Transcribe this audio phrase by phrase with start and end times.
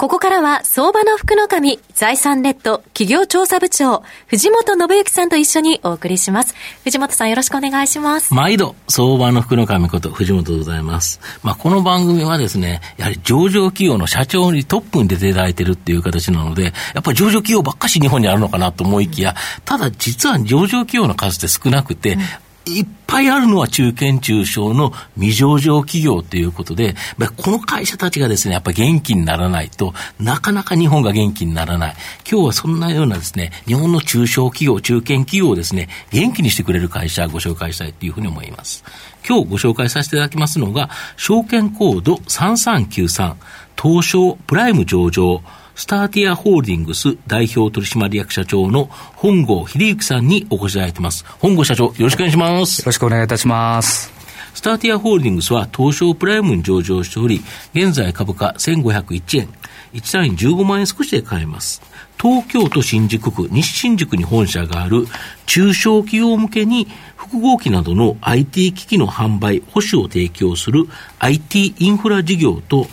[0.00, 6.54] ここからは、相場の福の神、財産ネット企業調査部長、藤本信之さんと一緒にお送りします。
[6.84, 8.32] 藤本さんよろしくお願いします。
[8.32, 11.18] 毎度、相場の福の神こと藤本でございます。
[11.42, 16.62] まあ、この番組はですね、やはり上場企業の社長にトップに出ていただいているっていう形なので、
[16.94, 22.20] やっぱり上場企業ばっかし日本にあるのかなと思いきや、ただ実は上場企業の数って少なくて、うん
[22.68, 26.94] いっぱいあるのは中堅中小の未上場企業ということで、
[27.36, 31.96] この会社たちがですね、やっぱ元気にならないとなかなか日本が元気にならない。
[32.30, 38.84] 今日はそんなようなですね、日本の中小企業、中堅企業をですね、元気にしてくれる会社をご紹介したいというふうに思います。
[39.26, 43.34] 今日ご紹介させていただきますのが、証券コード3393、
[43.80, 45.42] 東証プライム上場、
[45.78, 51.24] スターティアホールディングス代表取締役社長の本郷秀幸さんにお越しいただいています。
[51.38, 52.80] 本郷社長、よろしくお願いします。
[52.80, 54.12] よろしくお願いいたします。
[54.54, 57.42] スターティアホールディングスは東証プライムに上場しており、
[57.74, 59.48] 現在株価1501円、
[59.92, 61.80] 1単位15万円少しで買えます。
[62.20, 65.06] 東京都新宿区、西新宿に本社がある
[65.46, 70.88] 中小企業向けに複合機などの IT 機器の販売、保守を提供する
[71.20, 72.88] IT インフラ事業と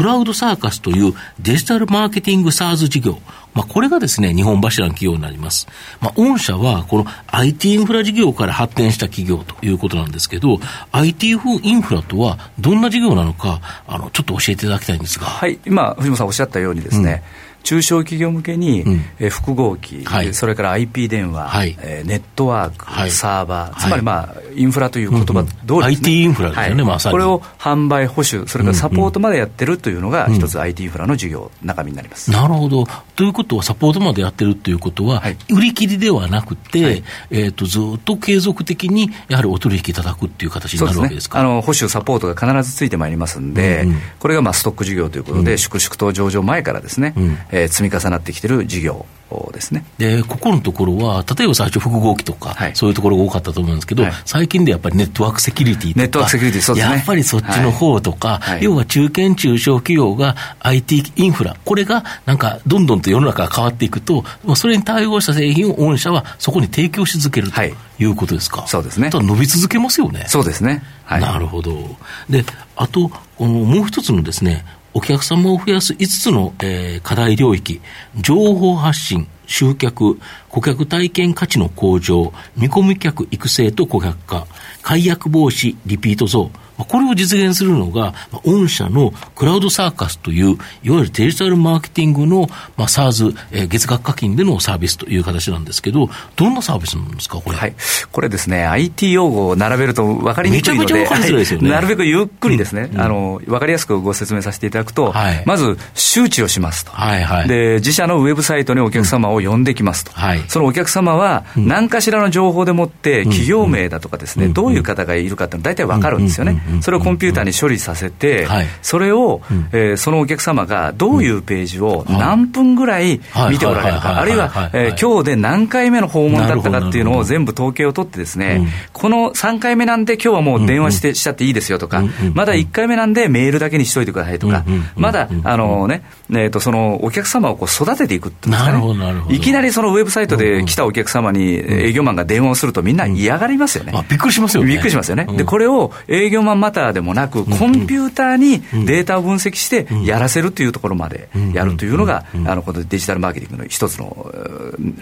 [0.00, 3.18] クラウドサーカスというデジタルマーケティングサーズ事業、
[3.52, 5.66] まあ、これがですね、日本柱の企業になります。
[6.00, 10.58] まあ、御社は、この IT インフラ事業から発展した企業ということなんですけど、
[10.92, 15.26] IT インフラとはどんな事業なのか、あの、ちょっと教えていただきたいんですが。
[15.26, 27.12] はい、今、藤本さんおっしゃったようにですね、うん中小企業向けに、うん、え複合機、はい、それから IP 電話、はい、えネットワーク、はい、サーバー、つまり、まあ、インフラという言葉通りね、IT インフラですよね、まさに。
[27.12, 32.30] これを販売、保守、それからサポートまでやってるというのが、一つ IT インフラの事業、中身になります。
[32.30, 32.86] なるほど。
[33.14, 41.38] ということは、サポートまでやってるということは、売り切りではなくて、えーと、ずっと継続的にやはりお取引いただくっていう形になるわけですか？
[41.42, 43.86] ね、あの保守、サポートが必ずついてまいりますんで、
[44.18, 49.06] これがまあストック事業ということで、粛々と上場前からですね、うん、えー、積み重なってきてる事業
[49.52, 64.24] ですねでここのところは、例えば最初、複合機とか、はい、そういうところが多かったと思うんですけど、はい、最近でやっぱりネットワークセキュリティとか、ネットワークセキュリティそうですね、やっぱりそっちの方とか、はい、要は中堅・中小企業が IT インフラ、これがなんかどんどんと世の中が変わっていくと、
[64.56, 68.66] それに対応した製品を御社はそこに提供し続けるということですか。
[68.66, 69.10] そうですね。
[69.12, 70.24] 伸び続けますよね。
[70.28, 70.82] そうですね。
[71.08, 71.96] なるほど。
[72.28, 72.44] で、
[72.76, 77.80] あと、もう一つのですね、お客様を増やす5つの、えー、課題領域、
[78.16, 84.46] 情報発信、集客、顧客体験価値の向上、見込み客育成と顧客化、
[84.80, 86.50] 解約防止、リピート増、
[86.88, 97.58] これを実現するのが、御社のクラウドサーカスという、いわゆるデジタルマーケティングの、まあ、SARS、えー、月額課金でのサービスという形なんですけど、どんなサービスなんですか、これ？
[97.58, 97.74] はい、
[98.10, 116.62] これですね、IT 用語を並べると分かりにくいので、めちゃめちゃ分かりづらいですよね、はい、なるべくゆっくりですね、うん、あの分かりやすくご説明させていただくと、はい、まず周知をしますと、はいはい、で、自社のウェブサイトにお客様を呼んできますと、うん、そのお客様は、何かしらの情報でもって、企業名だとかですね、どういう方がいるかって大体分かるんですよね。
[116.82, 132.02] それをコンピューターに処理させて、はい、それを、うん、えー、そのお客様がどういうページを何分ぐらい見ておられるか、あるいは、えー、今日で何回目の訪問だったかっていうのを全部統計を取ってですね、この3回目なんで今日はもう電話して、しちゃっていいですよとか、
[132.34, 134.64] まだ1回目なんでメールだけにしといてくださいとか、
[134.96, 143.92] まだ、あのね、えー、とそのお客様をこう育てていくっていうんですかね、いきなりそのウェブサイトで来たお客様に営業マンが電話をするとみんな嫌がりますよね。
[144.08, 144.70] びっくりしますよね。
[144.70, 145.26] びっくりしますよね。
[145.36, 154.32] で、これを営業マンマターでもなく、コンピューターにデータを分析してやらせるというところまでやるというのが、あのこのデジタルマーケティングの一つの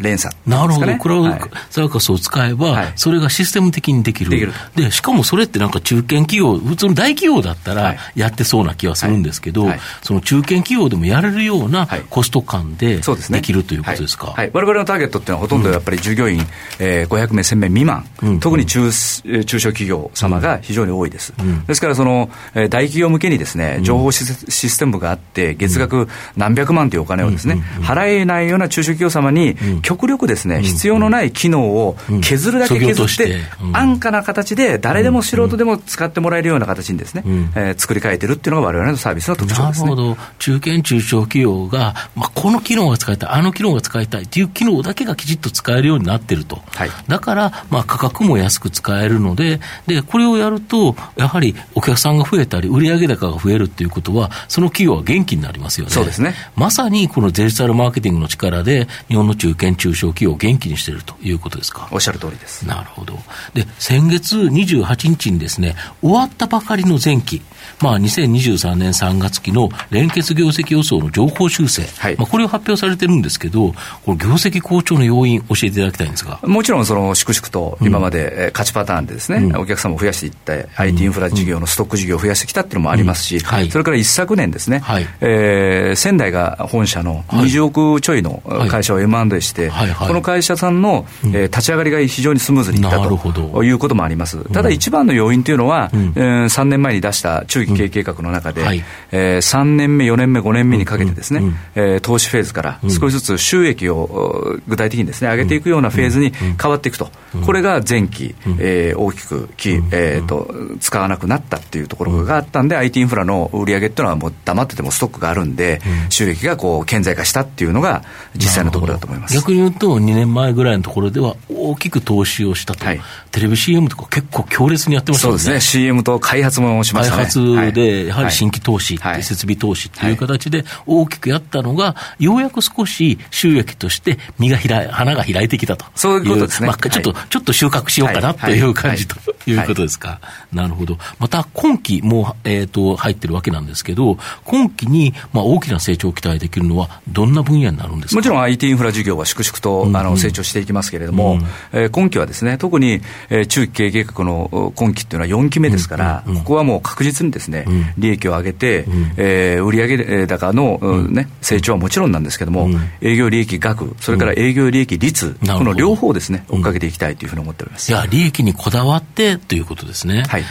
[0.01, 1.31] 連鎖、ね、なるほど、クラウド
[1.71, 4.31] サーカスを使えば、はい、それがシステム的にできる。
[4.31, 4.53] できる。
[4.77, 9.69] で、しかもそれってなんか中堅企業、普通の大企業だったらやってそうな気はするんですけど、
[10.03, 14.29] その中堅企業でもやれるようなコスト感でできるということですか？
[14.29, 16.41] われわれのターゲットっていうのはほとんどやっぱり従業員、
[16.79, 21.33] えー、500名、1000名未満、うん、特に中中小企業様が非常に多いです。
[21.39, 33.37] うん、ですからその、えー、大企業向けにですね、情報システムがあって、月額何百万というお金をですね、払えないような中小企業様に、極力ですね、必要のない機能を削るだけ削って、
[33.73, 37.23] 安価な形で誰でも素人でも使ってもらえるような形にですね、
[37.55, 40.17] え作り変えてるっていうのがわれわれのサービスの特徴です、ね、なるほど。
[40.39, 46.63] 中堅中小企業が、まあ、この機能が使いたい、あの機能が使いたいたいという機能だけがきちっと使えるようになってると。
[46.75, 55.93] はい、だから、まあ、価格も安く使えるので、で、これをやると、やはりお客さんが増えたり、売上高が増えるっていうことは、その企業は元気になりますよね。
[55.93, 56.35] そうですね。
[56.57, 61.89] まさにこのデジタルマーケティングの力で、日本の中堅中小企業を元気にしているということですか。
[61.91, 62.67] おっしゃる通りです。
[62.67, 63.19] なるほど。
[63.55, 67.43] で、先月28日にですね、終わったばかりの前期、
[67.81, 73.75] まあ、2023年3月期の連結業績予想の情報修正、はい、まあ、これを発表されてるんですけど、
[74.05, 76.41] この業績好調の要因、教えていただきたいんですが。
[76.43, 83.43] もちろん、その粛々と今まで勝ちパターンでですね、うん、お客様を増やしていった、IT インフラ事業のストック事業を増やしてきたっていうのもありますし、うん。
[83.43, 89.89] はい、それから一昨年ですね、はい、えー、仙台が本社の20億ちょいの会社を M&A して、はい。
[89.91, 94.43] はい、この会社さんの、えー、立ち上がりが非常にスムーズにいったということもあります。
[94.53, 98.67] ただ一番の要因というのは、うん、えー、3年前に出した中期経営計画の中で、うん。
[98.67, 107.11] はい、えー、3年目、4年目、5年目にかけてですね、うん、えー、投資フェーズから少しずつ収益を具体的にですね、上げていくようなフェーズに変わっていくと。
[107.45, 110.49] これが前期、えー、大きくき、えーと、
[110.81, 118.03] 使わなくなったっていうところがあったんで、IT インフラの売り上げっていうのはもう黙っててもストックがあるんで、収益がこう顕在化したっていうのが
[118.35, 119.35] 実際のところだと思います。
[119.35, 125.31] 逆に言うと、2年前ぐらいのところでは大きく投資をしたと、はい、テレビ CM とか結構強烈にやってましたね。
[125.33, 127.17] そうですね、CM と開発もしましたね。
[127.17, 136.69] 開発で、やはり新規投資、はい、設備投資っていう形で大きくやったのが、ようやく少し収益として実が開い、花が開いてきたとそういうことですね。
[136.69, 139.17] まあ、ちょっと、ちょっと収穫しようかなという感じと
[139.47, 140.21] いうことですか。
[140.53, 140.99] なるほど。
[141.19, 148.17] また、今期も、えっ、ー、と、入ってるわけなんですけど、今期に、まあ、大きな成長を期待できるのは、どんな分野になるんですか？
[148.17, 151.41] もちろん IT インフラ事業は粛々と、うんうん、あの成長していきますけれども、うん、
[151.73, 153.01] えー、今期はですね、特に、
[153.31, 167.91] えー、中期経営計画の今期っていうのは4期目ですから、うんうん、ここはもう確実にですね、うん、利益を上げて、うん、えー、売上高の、うん、ね、成長はもちろんなんですけれども、うん、営業利益額、それから営業利益率、この両方ですね、追っかけていきたいというふうに思っております。
[167.91, 170.25] いや、利益にこだわってということですね。
[170.29, 170.45] はい。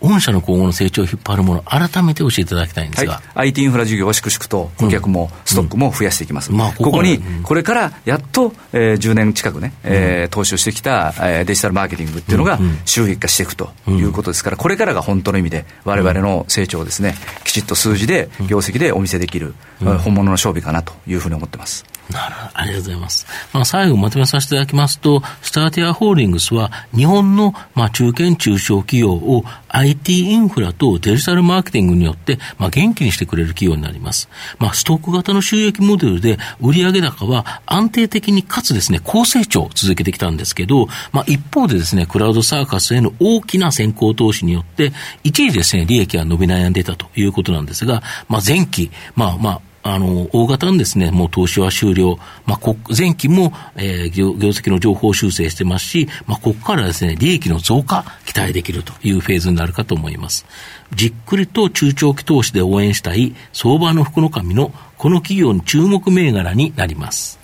[0.00, 6.56] 御社の今後の成長を引っ張るもの、改めて教えていただきたいんですが、はい、IT インフラ事業は粛々と顧客もストックも増やしていきます、うん。
[6.56, 17.14] まあ、ここに、これからやっと、えー、10年近くね、えー、投資をしてきた、えー、デジタルマーケティングっていうのが収益化していくということですから、これからが本当の意味で、われわれの成長をですね、
[17.44, 21.84] きちっと数字で、業績でお見せできる、本物の勝利かなというふうに思ってます。
[22.10, 22.50] なるほど。
[22.54, 23.26] ありがとうございます。
[23.52, 34.28] まあ、最後まとめさせていただきますと、スターティアホールディングスは、日本の、まあ、中堅中小企業を IT インフラとデジタルマーケティングによって、まあ、元気にしてくれる企業になります。
[34.58, 44.92] まあ、ストック型の収益モデルで、売上高は安定的にかつですね、高成長を続けてきたんですけど、まあ、一方でですね、クラウドサーカスへの大きな先行投資によって、
[45.24, 52.18] 一時ですね、利益が伸び悩んでいたということなんですが、まあ、前期、まあまあ、あの、大型のですね、もう投資は終了。
[52.46, 60.46] まあ、前期も、えー、業績の情報修正してますし、まあ、ここからですね、利益の増加期待できるというフェーズになるかと思います。
[60.94, 67.38] じっくりと中長期投資で応援したい相場の福の神のこの企業の注目銘柄になります。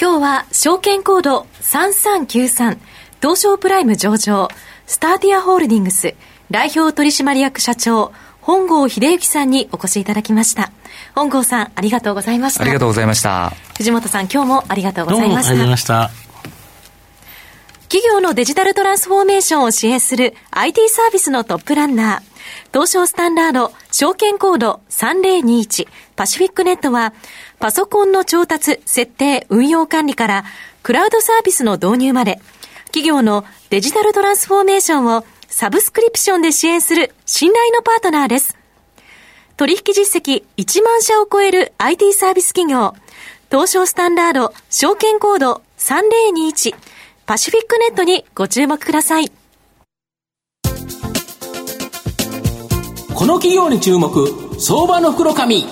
[0.00, 2.78] 今日は証券コード3393
[3.20, 4.48] 東証プライム上場
[4.86, 6.14] スターティアホールディングス
[6.52, 10.72] 代表取締役社長本郷秀幸さんにお越しいただきました。
[11.14, 12.62] 本郷さん、ありがとうございました。
[12.62, 13.52] ありがとうございました。
[13.76, 15.50] 藤本さん、今日もありがとうございました。
[15.50, 16.10] ありがとうございました。
[17.88, 22.22] 企業のデジタルトランスフォーメーションを支援する IT サービスのトップランナー、
[22.72, 27.14] 東証スタンダード証券コード3021パシフィックネットは、
[27.58, 30.44] パソコンの調達、設定、運用管理から、
[30.82, 32.40] クラウドサービスの導入まで、
[32.86, 38.57] 企業のデジタルトランスフォーメーションをサブスクリプションで支援する信頼のパートナーです。
[39.58, 42.94] 取引実績1万社を超える IT サービス企業、
[43.50, 46.76] 東証スタンダード証券コード3021
[47.26, 49.32] パシフィックネットにご注目ください。
[53.12, 54.28] この企業に注目、
[54.60, 55.64] 相場の袋紙。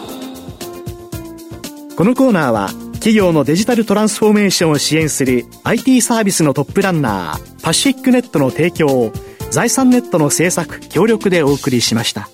[1.97, 9.13] このコーナーは、企業のデジタルトランスフォーメーションを支援する IT サービスのトップランナー、パシフィックネットの提供を
[9.53, 12.29] 財産ネットの制作協力でお送りしました。